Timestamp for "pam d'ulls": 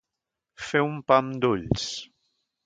1.11-1.87